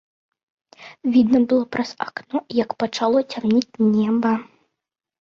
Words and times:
Відно 1.17 1.39
было 1.51 1.69
праз 1.77 1.93
акно, 2.07 2.37
як 2.65 2.69
пачало 2.83 3.19
цямнець 3.31 3.77
неба. 3.95 4.31